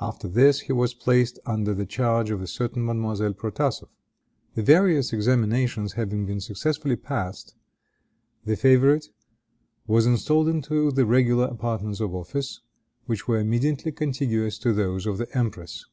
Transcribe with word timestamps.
After 0.00 0.26
this 0.26 0.62
he 0.62 0.72
was 0.72 0.92
placed 0.92 1.38
under 1.46 1.72
the 1.72 1.86
charge 1.86 2.30
of 2.32 2.42
a 2.42 2.48
certain 2.48 2.84
Mademoiselle 2.84 3.32
Protasoff. 3.32 3.90
The 4.56 4.62
various 4.64 5.12
examinations 5.12 5.92
having 5.92 6.26
been 6.26 6.40
successfully 6.40 6.96
passed, 6.96 7.54
the 8.44 8.56
favorite 8.56 9.10
was 9.86 10.04
installed 10.04 10.48
into 10.48 10.90
the 10.90 11.06
regular 11.06 11.44
apartments 11.44 12.00
of 12.00 12.12
office, 12.12 12.58
which 13.06 13.28
were 13.28 13.38
immediately 13.38 13.92
contiguous 13.92 14.58
to 14.58 14.72
those 14.72 15.06
of 15.06 15.18
the 15.18 15.28
empress. 15.32 15.84